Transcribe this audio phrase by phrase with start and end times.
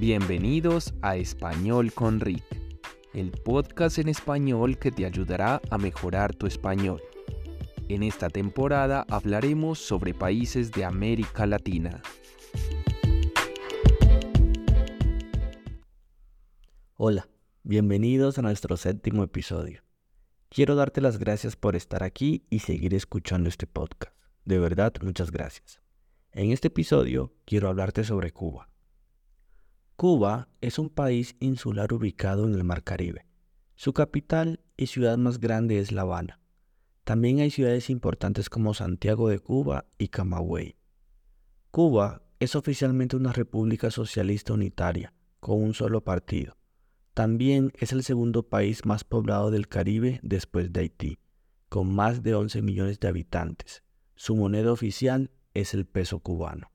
[0.00, 2.42] Bienvenidos a Español con Rick,
[3.12, 7.02] el podcast en español que te ayudará a mejorar tu español.
[7.90, 12.00] En esta temporada hablaremos sobre países de América Latina.
[16.96, 17.28] Hola,
[17.62, 19.82] bienvenidos a nuestro séptimo episodio.
[20.48, 24.16] Quiero darte las gracias por estar aquí y seguir escuchando este podcast.
[24.46, 25.82] De verdad, muchas gracias.
[26.32, 28.69] En este episodio quiero hablarte sobre Cuba.
[30.00, 33.26] Cuba es un país insular ubicado en el Mar Caribe.
[33.74, 36.40] Su capital y ciudad más grande es La Habana.
[37.04, 40.76] También hay ciudades importantes como Santiago de Cuba y Camagüey.
[41.70, 46.56] Cuba es oficialmente una república socialista unitaria, con un solo partido.
[47.12, 51.18] También es el segundo país más poblado del Caribe después de Haití,
[51.68, 53.82] con más de 11 millones de habitantes.
[54.14, 56.69] Su moneda oficial es el peso cubano.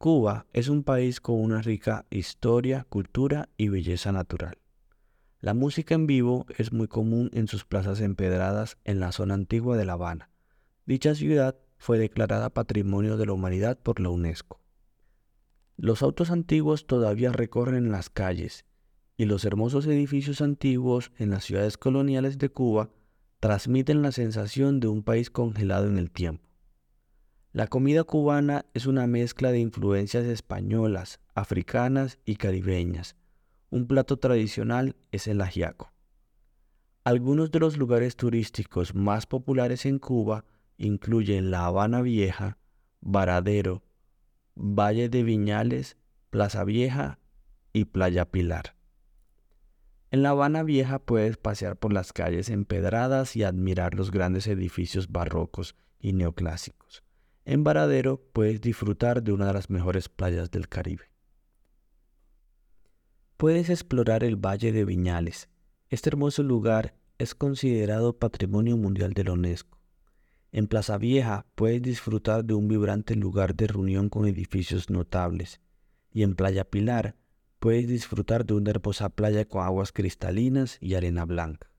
[0.00, 4.56] Cuba es un país con una rica historia, cultura y belleza natural.
[5.40, 9.76] La música en vivo es muy común en sus plazas empedradas en la zona antigua
[9.76, 10.30] de La Habana.
[10.86, 14.58] Dicha ciudad fue declarada Patrimonio de la Humanidad por la UNESCO.
[15.76, 18.64] Los autos antiguos todavía recorren las calles
[19.18, 22.88] y los hermosos edificios antiguos en las ciudades coloniales de Cuba
[23.38, 26.49] transmiten la sensación de un país congelado en el tiempo.
[27.52, 33.16] La comida cubana es una mezcla de influencias españolas, africanas y caribeñas.
[33.70, 35.92] Un plato tradicional es el ajiaco.
[37.02, 40.44] Algunos de los lugares turísticos más populares en Cuba
[40.76, 42.56] incluyen La Habana Vieja,
[43.00, 43.82] Varadero,
[44.54, 45.96] Valle de Viñales,
[46.30, 47.18] Plaza Vieja
[47.72, 48.76] y Playa Pilar.
[50.12, 55.10] En La Habana Vieja puedes pasear por las calles empedradas y admirar los grandes edificios
[55.10, 57.02] barrocos y neoclásicos
[57.44, 61.04] en Varadero puedes disfrutar de una de las mejores playas del Caribe.
[63.36, 65.48] Puedes explorar el Valle de Viñales.
[65.88, 69.78] Este hermoso lugar es considerado Patrimonio Mundial de la UNESCO.
[70.52, 75.60] En Plaza Vieja puedes disfrutar de un vibrante lugar de reunión con edificios notables.
[76.12, 77.16] Y en Playa Pilar
[77.60, 81.70] puedes disfrutar de una hermosa playa con aguas cristalinas y arena blanca.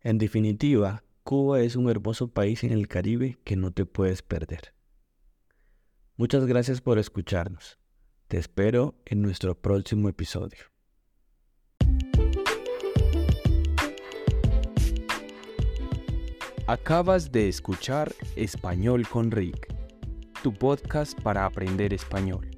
[0.00, 4.73] En definitiva, Cuba es un hermoso país en el Caribe que no te puedes perder.
[6.16, 7.76] Muchas gracias por escucharnos.
[8.28, 10.60] Te espero en nuestro próximo episodio.
[16.68, 19.74] Acabas de escuchar Español con Rick,
[20.44, 22.48] tu podcast para aprender español.